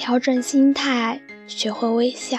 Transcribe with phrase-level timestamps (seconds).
[0.00, 2.38] 调整心态，学会微笑。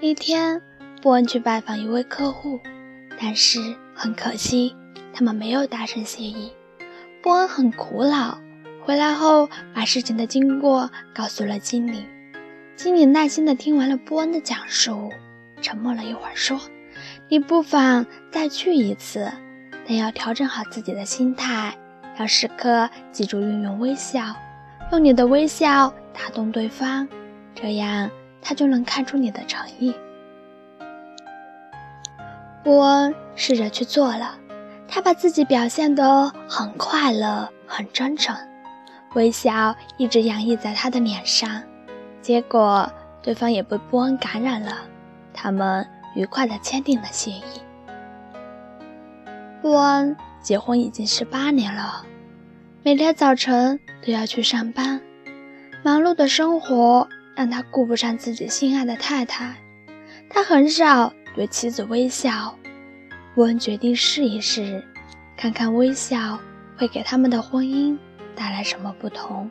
[0.00, 0.62] 一天，
[1.02, 2.58] 波恩去拜访一位客户，
[3.20, 3.60] 但是
[3.94, 4.74] 很可惜，
[5.12, 6.54] 他们没有达成协议。
[7.22, 8.38] 波恩很苦恼，
[8.82, 12.06] 回来后把事情的经过告诉了经理。
[12.74, 15.12] 经理耐心地听完了波恩的讲述，
[15.60, 16.58] 沉默了一会儿，说
[17.28, 19.30] ：“你不妨再去一次，
[19.86, 21.76] 但要调整好自己的心态，
[22.18, 24.34] 要时刻记住运用微笑。”
[24.92, 27.06] 用你的微笑打动对方，
[27.54, 28.08] 这样
[28.40, 29.94] 他就能看出你的诚意。
[32.62, 34.38] 波恩试着去做了，
[34.88, 38.34] 他把自己表现得很快乐、很真诚，
[39.14, 41.62] 微笑一直洋溢在他的脸上。
[42.22, 42.90] 结果，
[43.22, 44.78] 对方也被波恩感染了，
[45.34, 47.44] 他们愉快地签订了协议。
[49.60, 52.04] 波恩结婚已经十八年了。
[52.86, 55.00] 每天早晨都要去上班，
[55.82, 59.56] 忙碌的生活让他顾不上自己心爱的太太。
[60.30, 62.56] 他很少对妻子微笑。
[63.34, 64.84] 波恩决定试一试，
[65.36, 66.38] 看看微笑
[66.78, 67.98] 会给他们的婚姻
[68.36, 69.50] 带来什么不同。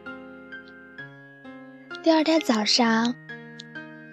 [2.01, 3.13] 第二天早上，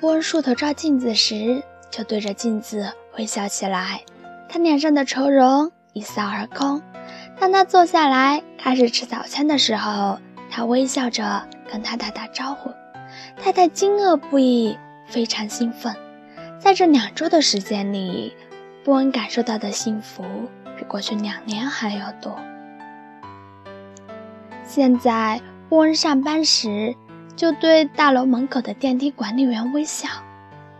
[0.00, 1.62] 波恩梳头照镜子时，
[1.92, 4.02] 就对着镜子微笑起来，
[4.48, 6.82] 他脸上的愁容一扫而空。
[7.38, 10.18] 当他坐下来开始吃早餐的时候，
[10.50, 12.70] 他微笑着跟太太打招呼。
[13.36, 15.94] 太太惊愕不已，非常兴奋。
[16.58, 18.34] 在这两周的时间里，
[18.84, 20.24] 波恩感受到的幸福
[20.76, 22.38] 比过去两年还要多。
[24.64, 26.94] 现在，波恩上班时
[27.34, 30.08] 就对大楼门口的电梯管理员微笑。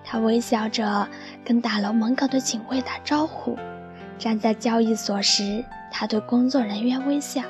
[0.05, 1.09] 他微笑着
[1.45, 3.59] 跟大楼门口的警卫打招呼。
[4.19, 7.43] 站在交易所时，他对工作人员微笑。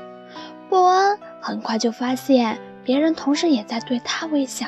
[0.69, 4.67] 布恩很快就发现别人同时也在对他微笑。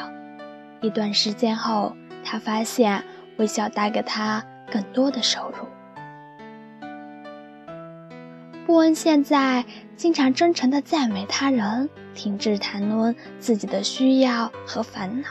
[0.81, 3.03] 一段时间后，他发现
[3.37, 5.67] 微笑带给他更多的收入。
[8.67, 9.65] 布恩现在
[9.97, 15.29] 经常真诚地赞美他人，停止谈论自己的需要和烦恼。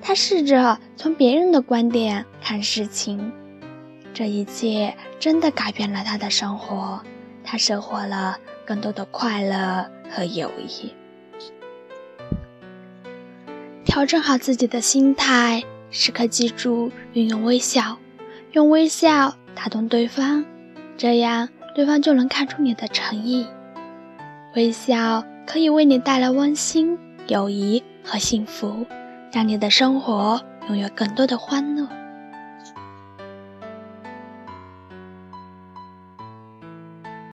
[0.00, 3.32] 他试着从别人的观点看事情。
[4.12, 7.00] 这一切真的改变了他的生活，
[7.50, 10.92] 他收获了更多的快乐和友谊。
[13.86, 17.96] 调整好自己的心态，时刻记住运用微笑，
[18.52, 20.44] 用微笑打动对方，
[20.98, 23.46] 这样对方就能看出你的诚意。
[24.54, 26.98] 微笑可以为你带来温馨、
[27.28, 28.84] 友谊和幸福，
[29.32, 30.38] 让你的生活
[30.68, 31.88] 拥有更多的欢乐。